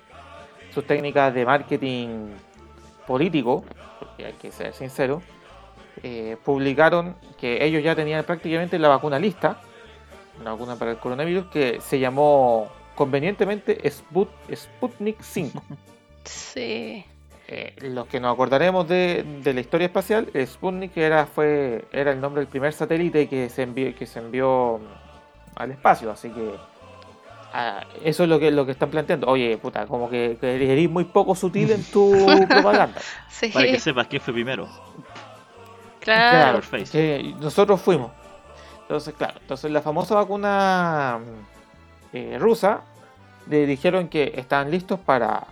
[0.72, 2.28] sus técnicas de marketing
[3.04, 3.64] político,
[3.98, 5.22] porque hay que ser sincero,
[6.04, 9.60] eh, publicaron que ellos ya tenían prácticamente la vacuna lista,
[10.40, 15.60] una vacuna para el coronavirus que se llamó convenientemente Sput- Sputnik 5.
[16.24, 17.04] Sí.
[17.54, 22.10] Eh, los que nos acordaremos de, de la historia espacial, el Sputnik era, fue, era
[22.10, 26.30] el nombre del primer satélite que se envió, que se envió mm, al espacio, así
[26.30, 26.54] que
[27.52, 29.26] ah, eso es lo que, lo que están planteando.
[29.26, 33.02] Oye, puta, como que, que eres muy poco sutil en tu propaganda.
[33.28, 34.66] Sí, Para que sepas quién fue primero.
[36.00, 36.62] claro.
[36.90, 38.12] Que nosotros fuimos.
[38.80, 42.80] Entonces, claro, entonces la famosa vacuna mm, eh, rusa
[43.46, 45.46] le dijeron que estaban listos para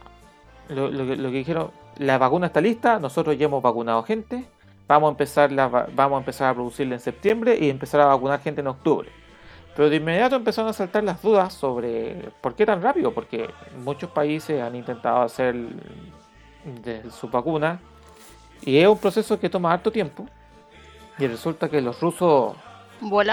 [0.71, 4.45] lo, lo que, lo que dijeron, la vacuna está lista, nosotros ya hemos vacunado gente,
[4.89, 8.07] vamos a empezar la, va- vamos a empezar a producirla en septiembre y empezar a
[8.07, 9.09] vacunar gente en octubre.
[9.77, 13.49] Pero de inmediato empezaron a saltar las dudas sobre por qué tan rápido, porque
[13.85, 15.55] muchos países han intentado hacer
[16.83, 17.79] de sus vacunas
[18.63, 20.27] y es un proceso que toma harto tiempo.
[21.19, 22.57] Y resulta que los rusos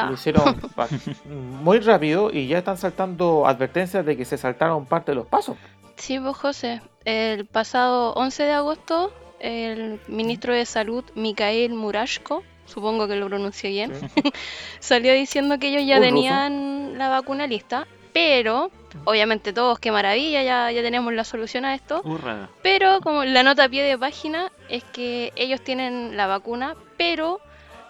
[0.07, 0.43] lo hicieron
[1.63, 5.57] muy rápido y ya están saltando advertencias de que se saltaron parte de los pasos.
[5.97, 13.07] Sí, pues José, el pasado 11 de agosto, el ministro de Salud, Mikhail Murashko, supongo
[13.07, 13.91] que lo pronuncié bien,
[14.79, 16.13] salió diciendo que ellos ya Un ruso.
[16.13, 18.71] tenían la vacuna lista, pero,
[19.05, 22.49] obviamente todos, qué maravilla, ya, ya tenemos la solución a esto, Hurra.
[22.61, 27.39] pero como la nota a pie de página es que ellos tienen la vacuna, pero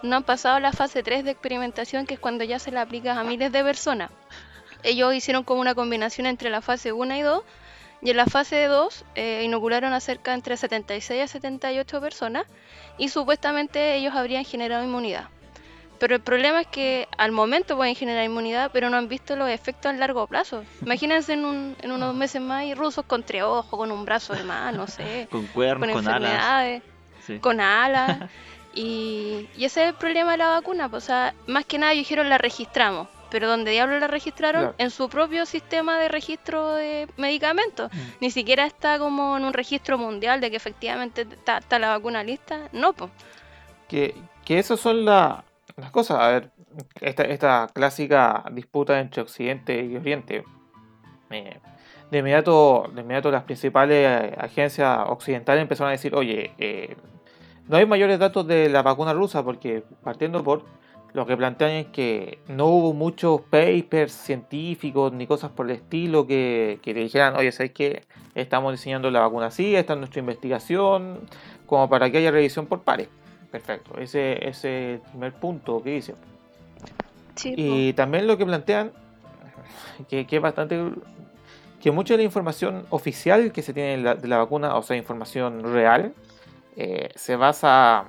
[0.04, 3.18] no han pasado la fase 3 de experimentación, que es cuando ya se la aplicas
[3.18, 4.12] a miles de personas.
[4.84, 7.42] Ellos hicieron como una combinación entre la fase 1 y 2,
[8.02, 12.46] y en la fase 2 eh, inocularon a cerca entre 76 a 78 personas,
[12.98, 15.30] y supuestamente ellos habrían generado inmunidad.
[16.00, 19.50] Pero el problema es que al momento pueden generar inmunidad, pero no han visto los
[19.50, 20.64] efectos a largo plazo.
[20.86, 24.34] Imagínense en, un- en unos meses más y rusos con tres ojos, con un brazo
[24.34, 26.16] de más, no sé, Con cuernos, con, alas.
[26.32, 26.84] enfermedades,
[27.26, 27.40] Sí.
[27.40, 28.30] con alas.
[28.80, 30.88] Y, y ese es el problema de la vacuna.
[30.88, 33.08] pues, o sea, más que nada dijeron la registramos.
[33.30, 34.76] Pero donde diablos la registraron, Claro.
[34.78, 37.92] en su propio sistema de registro de medicamentos.
[37.94, 37.98] Mm.
[38.22, 42.24] Ni siquiera está como en un registro mundial de que efectivamente está, está la vacuna
[42.24, 42.70] lista.
[42.72, 43.12] No, pues.
[43.88, 45.44] Que, que esas son la-
[45.76, 46.20] las cosas.
[46.20, 46.52] A ver,
[47.02, 50.44] esta, esta clásica disputa entre Occidente y Oriente.
[51.30, 51.60] eh,
[52.12, 56.96] de, inmediato, de inmediato las principales agencias occidentales empezaron a decir, oye, eh,
[57.68, 60.64] no hay mayores datos de la vacuna rusa porque partiendo por
[61.14, 66.28] lo que plantean es que no hubo muchos papers científicos ni cosas por el estilo
[66.28, 68.04] que, que le dijeran, oye, ¿sabes qué?
[68.36, 71.28] Estamos diseñando la vacuna así, esta es nuestra investigación,
[71.66, 73.10] como para que haya revisión por pares.
[73.52, 76.16] Perfecto, ese ese es el primer punto que dice.
[77.36, 78.92] Sí, Y también lo que plantean,
[80.10, 80.78] que, que es bastante.
[81.80, 84.84] que mucha de la información oficial que se tiene de la, de la vacuna, o
[84.84, 86.14] sea, información real,
[86.76, 88.06] eh, se basa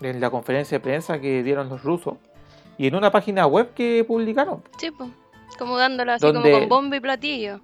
[0.00, 2.18] en la conferencia de prensa que dieron los rusos
[2.78, 4.62] y en una página web que publicaron.
[4.78, 5.10] Sí, pues.
[5.58, 7.60] Como dándola así Donde- como con bombo y platillo.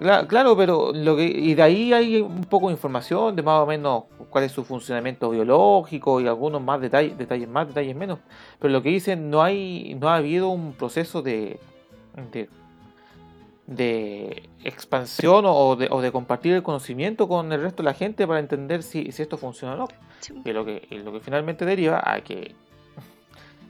[0.00, 3.60] Cla- Claro, pero lo que y de ahí hay un poco de información de más
[3.60, 8.18] o menos cuál es su funcionamiento biológico y algunos más detalles, detalles más, detalles menos.
[8.58, 11.60] Pero lo que dicen no hay no ha habido un proceso de
[12.32, 12.48] de,
[13.66, 18.26] de expansión o de, o de compartir el conocimiento con el resto de la gente
[18.26, 19.88] para entender si, si esto funciona o no.
[20.20, 22.54] Sí, Y lo que, y lo que finalmente deriva a que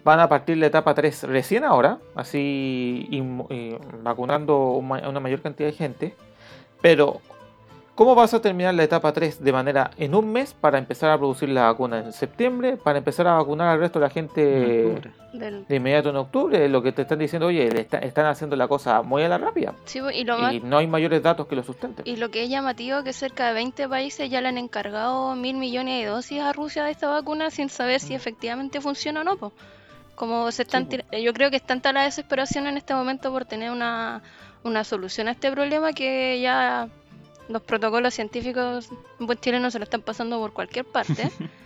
[0.04, 5.40] van a partir la etapa 3 recién ahora, así inmu- eh, vacunando a una mayor
[5.42, 6.14] cantidad de gente.
[6.80, 7.20] Pero,
[7.94, 11.18] ¿cómo vas a terminar la etapa 3 de manera en un mes para empezar a
[11.18, 14.40] producir la vacuna en septiembre, para empezar a vacunar al resto de la gente
[15.32, 16.68] del- de inmediato en octubre?
[16.68, 19.38] Lo que te están diciendo, oye, le está- están haciendo la cosa muy a la
[19.38, 22.06] rápida sí, pues, y lo más y no hay mayores datos que lo sustenten.
[22.08, 25.36] Y lo que es llamativo es que cerca de 20 países ya le han encargado
[25.36, 29.24] mil millones de dosis a Rusia de esta vacuna sin saber si efectivamente funciona o
[29.24, 29.36] no.
[29.36, 29.52] po.
[30.14, 30.88] Como se están Mm.
[30.90, 34.22] Sí, yo creo que es tanta la desesperación en este momento por tener una,
[34.62, 36.88] una solución a este problema que ya
[37.48, 41.30] los protocolos científicos en buen chileno se lo están pasando por cualquier parte.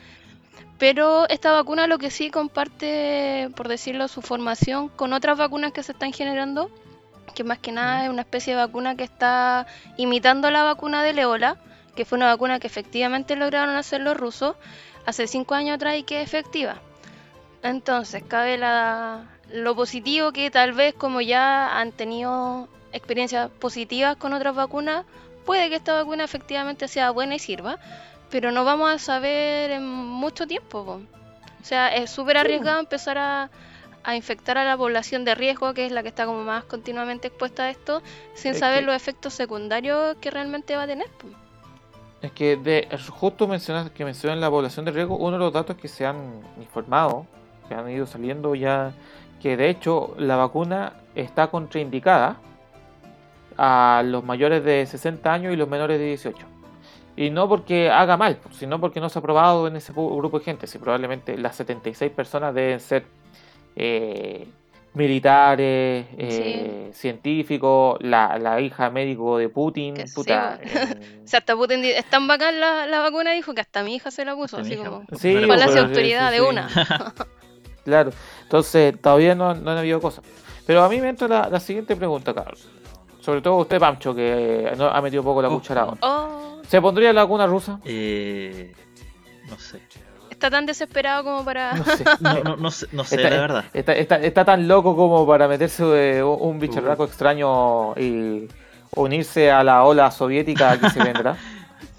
[0.79, 5.83] Pero esta vacuna lo que sí comparte, por decirlo, su formación con otras vacunas que
[5.83, 6.71] se están generando,
[7.35, 11.19] que más que nada es una especie de vacuna que está imitando la vacuna del
[11.19, 11.57] ébola,
[11.95, 14.57] que fue una vacuna que efectivamente lograron hacer los rusos
[15.07, 16.77] hace cinco años atrás y que es efectiva.
[17.69, 24.33] Entonces, cabe la, lo positivo que tal vez como ya han tenido experiencias positivas con
[24.33, 25.05] otras vacunas,
[25.45, 27.79] puede que esta vacuna efectivamente sea buena y sirva,
[28.31, 30.85] pero no vamos a saber en mucho tiempo.
[30.85, 30.93] po.
[31.61, 33.51] O sea, es súper arriesgado empezar a,
[34.05, 37.29] a infectar a la población de riesgo, que es la que está como más continuamente
[37.29, 38.03] expuesta a esto,
[38.35, 41.09] sin Es saber que- los efectos secundarios que realmente va a tener.
[41.11, 41.27] po.
[42.23, 45.77] Es que de, justo mencionas que mencionan la población de riesgo, uno de los datos
[45.77, 47.27] que se han informado,
[47.69, 48.93] que han ido saliendo ya,
[49.43, 52.37] que de hecho la vacuna está contraindicada
[53.59, 56.47] a los mayores de 60 años y los menores de 18.
[57.17, 60.45] Y no porque haga mal, sino porque no se ha probado en ese grupo de
[60.45, 60.67] gente.
[60.67, 63.07] Si probablemente las 76 personas deben ser
[63.75, 64.47] eh,
[64.93, 70.69] militares, eh, científicos, la, la hija médico de Putin, Que sí, puta, bo.
[70.81, 73.95] en- O sea, hasta Putin es tan bacán la, la vacuna, dijo que hasta mi
[73.97, 75.03] hija se la puso, Hasta así como...
[75.19, 76.47] Sí, de pero sí, autoridad sí, de sí.
[76.47, 76.69] una.
[77.87, 78.11] Claro,
[78.43, 80.23] entonces todavía no, no han habido cosas.
[80.67, 82.69] Pero a mí me entra la, la siguiente pregunta, Carlos.
[83.21, 85.55] Sobre todo usted, Pancho, que no, ha metido un poco la Oh.
[85.59, 85.99] cuchara ahora.
[86.03, 87.81] Oh, ¿Se pondría la vacuna rusa?
[87.85, 88.73] Eh,
[89.49, 89.81] no sé.
[90.31, 91.75] está tan desesperado como para...
[91.75, 92.05] No sé.
[92.21, 93.65] No, no, no sé, no sé Está- la verdad.
[93.73, 98.49] Está, está- está tan loco como para meterse eh, un un bicharraco extraño y
[98.97, 101.37] unirse a la ola soviética que se vendrá.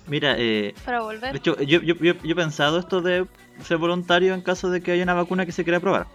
[0.07, 3.25] Mira, eh, para de hecho, yo, yo, yo, yo he pensado esto de
[3.63, 6.07] ser voluntario en caso de que haya una vacuna que se quiera probar.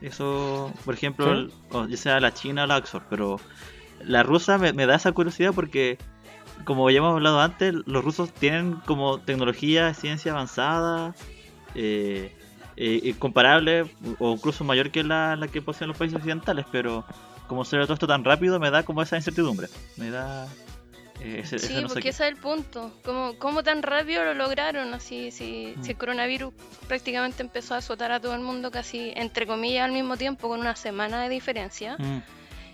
[0.00, 1.30] Eso, por ejemplo, Sí.
[1.30, 3.40] el- o ya sea la China o la Oxford, pero
[4.00, 5.96] la rusa me, me da esa curiosidad porque,
[6.64, 11.14] como ya hemos hablado antes, los rusos tienen como tecnología, ciencia avanzada,
[11.74, 12.32] eh,
[12.76, 13.86] eh, comparable
[14.18, 17.04] o incluso mayor que la, la que poseen los países occidentales, pero
[17.46, 19.68] como se ve todo esto tan rápido, me da como esa incertidumbre.
[19.96, 20.46] Me da
[21.20, 22.92] eh, ese Sí, no porque ese es el punto.
[23.04, 24.92] ¿Cómo, cómo tan rápido lo lograron?
[24.94, 25.82] Así, si, Mm.
[25.84, 26.52] si el coronavirus
[26.88, 30.60] prácticamente empezó a azotar a todo el mundo casi, entre comillas, al mismo tiempo, con
[30.60, 31.96] una semana de diferencia.
[31.98, 32.18] Mm.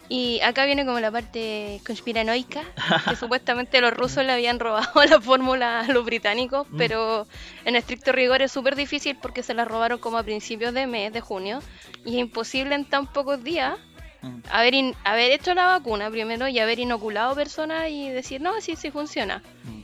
[0.09, 2.63] Y acá viene como la parte conspiranoica,
[3.09, 6.77] que supuestamente los rusos le habían robado la fórmula a los británicos, Mm.
[6.77, 7.27] pero
[7.65, 11.13] en estricto rigor es súper difícil porque se la robaron como a principios de mes,
[11.13, 11.61] de junio,
[12.05, 13.79] y es imposible en tan pocos días
[14.23, 14.39] Mm.
[14.51, 18.77] haber, in- haber hecho la vacuna primero y haber inoculado personas y decir, no, sí,
[18.77, 19.43] sí funciona.
[19.65, 19.83] Mm.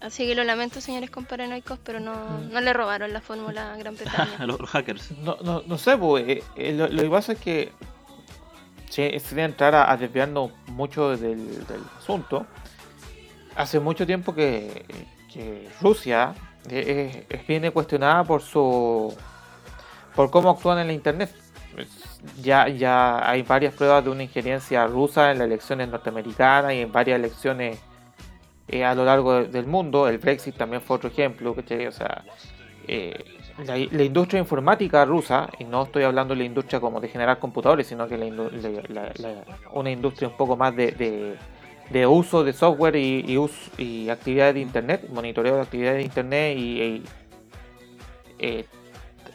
[0.00, 2.14] Así que lo lamento, señores comparanoicos, pero no,
[2.50, 4.38] no le robaron la fórmula a Gran Bretaña.
[4.46, 5.10] los, los hackers.
[5.18, 7.72] No, no, no sé, pues, eh, eh, lo, lo que pasa es que,
[8.90, 12.46] si- sin entrar a, a desviarnos mucho del, del asunto,
[13.56, 14.84] hace mucho tiempo que,
[15.32, 16.34] que Rusia
[16.70, 19.14] eh, eh, viene cuestionada por su
[20.14, 21.34] por cómo actúan en la internet.
[21.78, 26.80] Es- Ya, ya hay varias pruebas de una injerencia rusa en las elecciones norteamericanas y
[26.80, 27.78] en varias elecciones
[28.68, 30.08] eh, a lo largo de- del mundo.
[30.08, 31.54] El Brexit también fue otro ejemplo,
[32.88, 33.24] eh,
[33.66, 37.86] la, industria informática rusa, y no estoy hablando de la industria como de generar computadores,
[37.86, 43.24] sino que la, la- una industria un poco más de, de- uso de software y,
[43.78, 47.02] y, actividades de internet, monitoreo de actividades de internet y, y,
[48.38, 48.64] eh,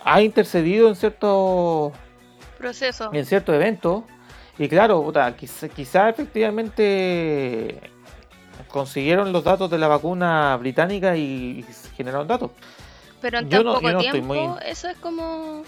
[0.04, 1.94] ha intercedido en ciertos
[2.60, 3.10] Proceso.
[3.14, 4.04] en ciertos eventos
[4.60, 7.80] y claro, puta, quizá, quizá efectivamente
[8.68, 11.22] consiguieron los datos de la vacuna británica y,
[11.60, 12.52] y generaron datos.
[13.22, 15.64] Pero en tan no- poco no tiempo, muy- eso es como...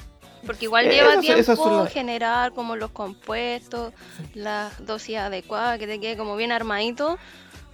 [0.46, 3.94] Porque igual Eh, lleva tiempo las- generar como los compuestos,
[4.34, 7.18] las dosis adecuadas, que te quede como bien armadito.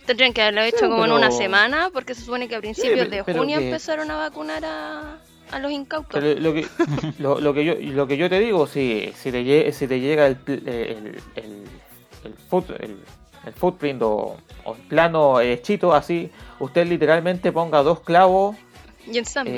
[0.06, 3.10] Tendrían que haberlo hecho Sí, como en una semana, porque se supone que a principios
[3.10, 5.18] de junio que- empezaron a vacunar a,
[5.52, 6.20] a los incautos.
[6.20, 6.66] Pero lo que,
[7.20, 10.00] lo, lo que yo lo que yo te digo, si, si, te, lle- si te
[10.00, 10.66] llega el, el,
[11.36, 11.64] el,
[12.24, 13.00] el, foot- el-
[13.46, 16.30] el footprint o, o el plano hechito así,
[16.60, 18.58] usted literalmente ponga dos clavos
[19.10, 19.56] Y ensamble.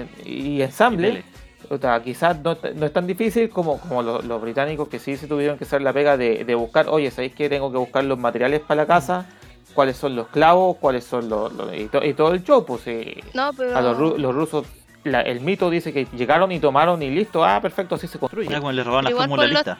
[0.00, 1.24] eh, y Y ensamble.
[1.70, 5.16] O sea, quizás no, no es tan difícil como, como los, los británicos que sí
[5.16, 8.04] se tuvieron que hacer la pega de, de buscar, oye, ¿sabéis que tengo que buscar
[8.04, 9.26] los materiales para la casa?
[9.72, 10.76] ¿Cuáles son los clavos?
[10.78, 11.50] ¿Cuáles son los...?
[11.54, 13.14] los- y, to- y todo el show, pues sí.
[13.32, 13.74] no, pero...
[13.74, 14.66] A los rusos,
[15.04, 18.54] la- el mito dice que llegaron y tomaron y listo, ah, perfecto, así se construye.
[18.54, 19.78] Como le robaron la Igual fórmula por los- lista.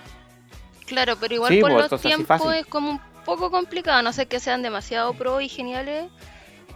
[0.87, 4.13] Claro, pero igual Sí, por pues, los tiempos es como un poco complicado, a no
[4.13, 6.11] sé que sean demasiado pro y geniales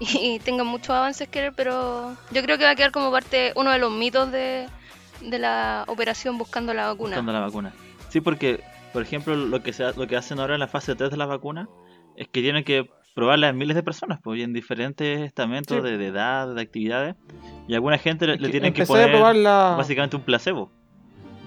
[0.01, 3.71] y tengan muchos avances que pero yo creo que va a quedar como parte uno
[3.73, 4.69] de los mitos de,
[5.23, 7.11] de la operación buscando la vacuna.
[7.17, 7.73] buscando la vacuna.
[8.11, 10.95] Sí, porque, por ejemplo, lo que, se, ha- lo que hacen ahora en la fase
[10.95, 11.69] 3 de la vacuna
[12.17, 15.83] es que tienen que probarla en miles de personas, pues, y en diferentes estamentos Sí.
[15.83, 17.17] de, de edad, de actividades.
[17.67, 19.75] Y a alguna gente le, le que tienen que poner probarla.
[19.77, 20.71] básicamente un placebo.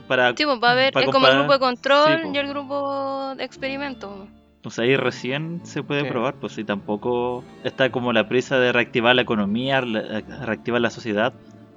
[0.07, 2.35] Para, Sí, pues va a haber, como el grupo de control sí, pues.
[2.35, 4.27] y el grupo de experimento.
[4.55, 6.09] Entonces ahí recién se puede Sí.
[6.09, 11.33] probar, pues si tampoco está como la prisa de reactivar la economía, reactivar la sociedad,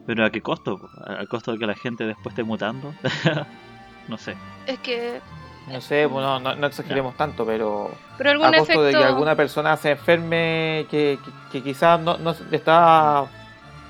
[0.06, 0.80] pero ¿a qué costo?
[1.06, 2.94] ¿A a costo de que la gente después esté mutando?
[4.08, 4.34] no sé.
[4.66, 5.20] Es que,
[5.68, 8.82] No sé, bueno, no, no exageremos tanto, pero pero algún a costo efecto...
[8.82, 13.24] de que alguna persona se enferme que, que, que quizás no, no está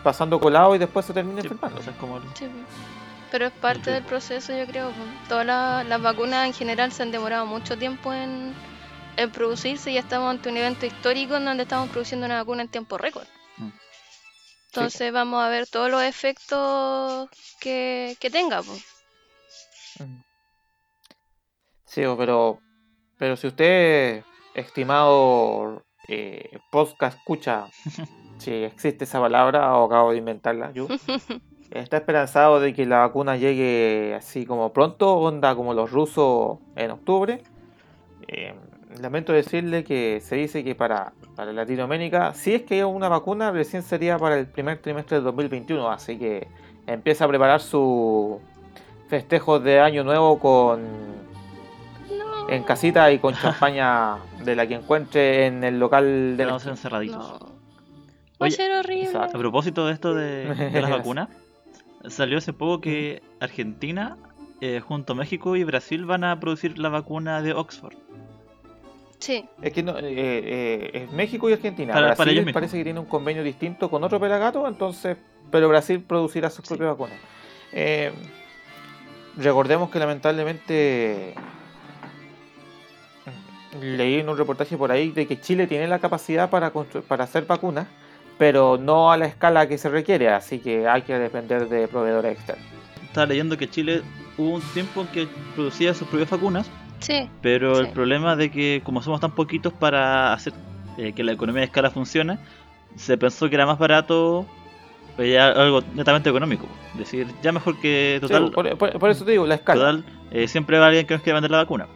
[0.02, 1.80] pasando colado y después se termine Sí, enfermando.
[1.80, 2.48] o sea, es como el- Sí,
[3.30, 4.88] pero es parte del proceso, yo creo.
[4.90, 5.28] pues.
[5.28, 8.54] Todas la- las vacunas en general se han demorado mucho tiempo en,
[9.16, 12.62] en producirse y ya estamos ante un evento histórico en donde estamos produciendo una vacuna
[12.62, 13.26] en tiempo récord.
[13.56, 13.68] Mm.
[14.66, 17.28] Entonces vamos a ver todos los efectos
[17.60, 18.62] que, que tenga.
[18.62, 18.84] pues.
[20.00, 20.20] Mm.
[21.92, 22.58] Sí, o- pero,
[23.18, 24.22] pero si usted,
[24.54, 27.66] estimado eh, podcast escucha,
[28.38, 30.86] si existe esa palabra o acabo de inventarla, yo,
[31.70, 36.92] está esperanzado de que la vacuna llegue así como pronto, onda como los rusos en
[36.92, 37.42] octubre.
[38.26, 38.54] Eh,
[39.00, 43.50] lamento decirle que se dice que para, para Latinoamérica, si es que hay una vacuna,
[43.50, 46.48] recién sería para el primer trimestre del 2021, así que
[46.86, 48.40] empieza a preparar su
[49.08, 50.80] festejo de año nuevo con
[52.54, 56.66] en casita y con champaña de la que encuentre en el local de la Estamos
[56.66, 57.40] encerraditos.
[57.40, 57.52] no.
[58.42, 59.04] Va a ser horrible.
[59.04, 59.36] exacto.
[59.36, 61.28] A propósito de esto de, de las vacunas,
[62.08, 64.16] salió hace poco que Argentina,
[64.60, 67.94] eh, junto a México y Brasil, van a producir la vacuna de Oxford.
[69.20, 71.92] Sí, Es que no, eh, eh, es México y Argentina.
[71.94, 75.16] Para- Brasil para ellos parece que tiene un convenio distinto con otro pelagato, entonces,
[75.52, 76.68] pero Brasil producirá sus Sí.
[76.74, 77.18] propias vacunas.
[77.72, 78.10] Eh,
[79.36, 81.34] recordemos que lamentablemente
[83.80, 86.72] leí en un reportaje por ahí de que Chile tiene la capacidad para,
[87.08, 87.86] para hacer vacunas,
[88.38, 92.32] pero no a la escala que se requiere, así que hay que depender de proveedores
[92.32, 92.64] externos.
[93.04, 94.02] Estaba leyendo que Chile
[94.38, 97.28] hubo un tiempo en que producía sus propias vacunas, sí.
[97.40, 100.52] pero el problema de que como somos tan poquitos para hacer
[100.98, 102.38] eh, que la economía de escala funcione,
[102.96, 104.46] se pensó que era más barato
[105.18, 106.66] eh, ya algo netamente económico.
[106.94, 109.80] Es decir, ya mejor que Sí, total, por, por- por eso te digo, la escala.
[109.80, 111.86] total eh, siempre va alguien que nos quiera vender la vacuna.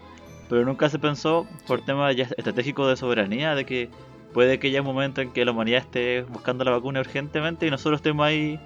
[0.49, 3.89] Pero nunca se pensó por temas ya estratégicos de soberanía, de que
[4.33, 7.71] puede que haya un momento en que la humanidad esté buscando la vacuna urgentemente y
[7.71, 8.61] nosotros estemos ahí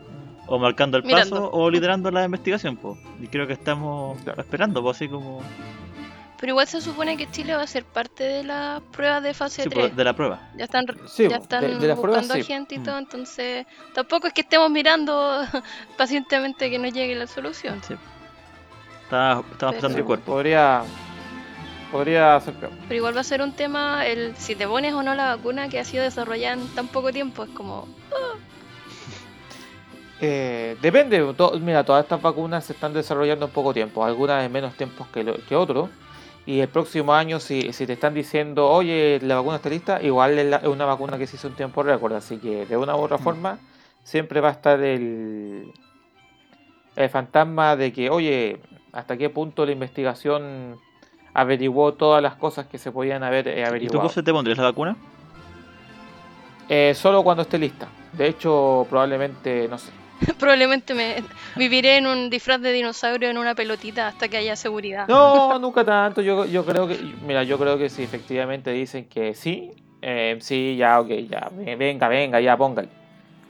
[0.46, 2.98] o marcando el paso o liderando la investigación, pues.
[3.20, 4.40] Y creo que estamos Claro.
[4.42, 5.40] esperando, pues, así como
[6.40, 9.62] Pero igual se supone que Chile va a ser parte de las pruebas de fase
[9.62, 9.94] sí, 3.
[9.94, 10.40] de la prueba.
[10.56, 12.42] Ya están, Sí, ya po, están de- de buscando sí.
[12.44, 12.82] gente y Mm.
[12.82, 15.12] todo, entonces tampoco es que estemos mirando
[15.98, 17.78] pacientemente que nos llegue la solución.
[19.04, 20.32] Estamos pasando Sí, el cuerpo.
[20.32, 20.82] Podría,
[21.90, 22.72] podría ser peor.
[22.82, 25.68] Pero igual va a ser un tema el si te pones o no la vacuna
[25.68, 27.44] que ha sido desarrollada en tan poco tiempo.
[27.44, 27.86] Es como,
[30.22, 34.52] Eh, depende, to- mira, todas estas vacunas se están desarrollando en poco tiempo, algunas en
[34.52, 35.88] menos tiempo que, lo- que otros.
[36.44, 40.38] Y el próximo año, si, si te están diciendo, oye, la vacuna está lista, igual
[40.38, 42.12] es, la- es una vacuna que se hizo en tiempo récord.
[42.12, 43.22] Así que de una u otra Mm.
[43.22, 43.58] forma,
[44.02, 45.72] siempre va a estar el,
[46.96, 48.60] el fantasma de que, oye,
[48.92, 50.76] hasta qué punto la investigación
[51.34, 54.08] averiguó todas las cosas que se podían haber eh, ¿Y tú, averiguado.
[54.08, 54.96] José, te pondrías la vacuna?
[56.68, 57.88] Eh, solo cuando esté lista.
[58.12, 59.90] De hecho, probablemente, no sé.
[60.38, 61.22] probablemente me
[61.56, 65.08] viviré en un disfraz de dinosaurio en una pelotita hasta que haya seguridad.
[65.08, 66.20] No, nunca tanto.
[66.22, 69.70] Yo, yo creo que, mira, yo creo que si efectivamente dicen que sí,
[70.02, 72.88] eh, sí, ya, ok, ya, ve- venga, venga, ya, póngale.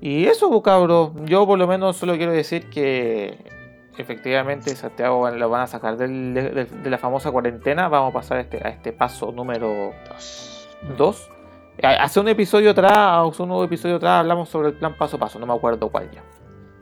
[0.00, 1.12] Y eso, pues, cabros.
[1.24, 3.38] Yo por lo menos solo quiero decir que
[3.96, 7.88] efectivamente Santiago lo van a sacar del- de, la famosa cuarentena.
[7.88, 10.68] Vamos a pasar a este, a este paso número Dos.
[10.98, 11.30] 2.
[11.82, 15.20] Hace un episodio atrás, hace un nuevo episodio atrás, hablamos sobre el plan paso a
[15.20, 15.38] paso.
[15.38, 16.22] No me acuerdo cuál ya.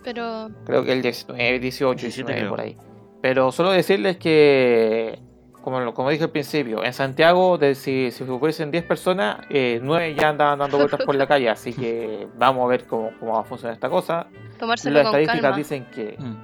[0.02, 2.50] Pero Creo que el 19, 18, 17 19 creo.
[2.50, 2.76] por ahí.
[3.22, 5.18] Pero solo decirles que,
[5.64, 9.81] como, lo- como dije al principio, en Santiago, de, si, si fuesen 10 personas, eh,
[9.83, 11.48] 9 ya andaban dando vueltas por la calle.
[11.48, 14.27] Así que vamos a ver cómo, cómo va a funcionar esta cosa.
[14.59, 15.57] tomárselo Las con estadísticas calma.
[15.57, 16.37] dicen que Mm.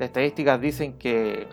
[0.00, 1.46] las estadísticas dicen que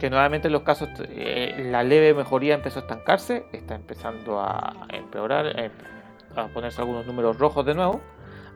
[0.00, 5.46] que nuevamente los casos eh, la leve mejoría empezó a estancarse está empezando a empeorar
[5.58, 5.70] eh,
[6.36, 8.00] a ponerse algunos números rojos de nuevo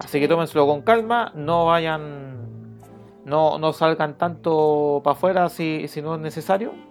[0.00, 2.78] así que tómenselo con calma no vayan
[3.24, 6.89] no, no salgan tanto para afuera si, si no es necesario Eh,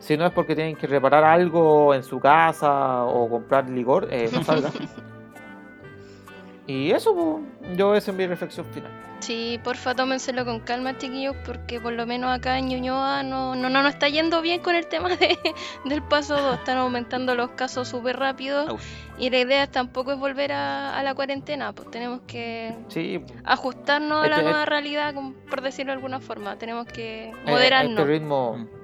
[0.00, 4.28] si no es porque tienen que reparar algo en su casa o comprar licor eh,
[4.32, 4.72] no salgan
[6.66, 11.36] y eso pues, yo esa es mi reflexión final Sí, porfa, tómenselo con calma, chiquillos,
[11.44, 14.74] porque por lo menos acá en Ñuñoa no, no, no nos está yendo bien con
[14.74, 15.38] el tema de,
[15.84, 16.54] del paso 2.
[16.60, 18.78] Están aumentando los casos súper rápido
[19.18, 21.74] y la idea tampoco es volver a, a la cuarentena.
[21.74, 26.20] Pues tenemos que sí ajustarnos a la Este- nueva realidad, como por decirlo de alguna
[26.20, 26.56] forma.
[26.56, 27.98] Tenemos que Eh, moderarnos.
[27.98, 28.79] este ritmo Mm.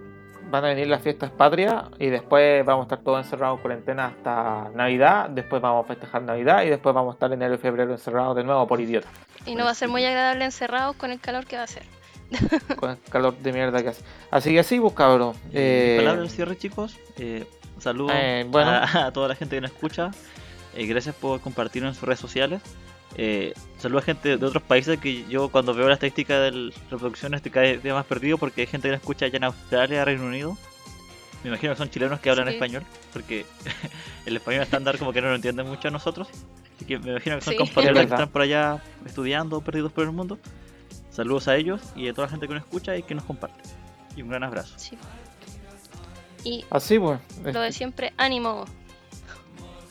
[0.50, 4.06] Van a venir las fiestas patrias y después vamos a estar todos encerrados en cuarentena
[4.06, 7.92] hasta Navidad, después vamos a festejar Navidad y después vamos a estar enero y febrero
[7.92, 9.08] encerrados de nuevo por idiota,
[9.44, 11.84] Y no va a ser muy agradable encerrados con el calor que va a hacer.
[12.76, 14.02] con el calor de mierda que hace.
[14.30, 15.34] Así que así, pues cabrón.
[15.52, 16.98] Eh, Palabras al cierre, chicos.
[17.18, 17.46] Eh,
[17.78, 18.70] saludos eh, bueno.
[18.70, 20.10] a, a toda la gente que nos escucha.
[20.74, 22.60] Eh, gracias por compartirlo en sus redes sociales.
[23.86, 27.52] Saludos a gente de otros países que yo cuando veo la estadística de reproducciones te
[27.52, 30.58] cae más perdido porque hay gente que la escucha allá en Australia, Reino Unido.
[31.44, 32.54] Me imagino que son chilenos que hablan Sí.
[32.54, 32.82] español,
[33.12, 33.46] porque
[34.26, 36.26] el español estándar como que no lo entienden mucho a nosotros.
[36.74, 37.58] Así que me imagino que son Sí.
[37.58, 40.36] compañeros Es que están por allá estudiando, perdidos por el mundo.
[41.12, 43.62] Saludos a ellos y a toda la gente que nos escucha y que nos comparte.
[44.16, 44.74] Y un gran abrazo.
[44.78, 44.98] Sí.
[46.42, 48.64] Y Así pues, lo de siempre, ánimo.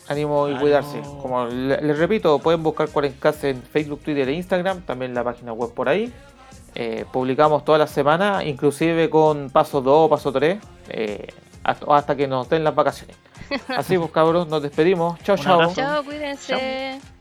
[0.07, 1.01] Ánimo y cuidarse.
[1.21, 5.53] Como le- les repito, pueden buscar Cuarencast en Facebook, Twitter e Instagram, también la página
[5.53, 6.11] web por ahí.
[6.75, 10.57] Eh, publicamos toda la semana, inclusive con paso 2 o paso 3,
[10.89, 11.27] eh,
[11.63, 13.15] hasta, hasta que nos den las vacaciones.
[13.69, 15.17] Así pues cabros, nos despedimos.
[15.23, 15.73] Chao, chao.
[15.73, 17.14] Chao, cuídense.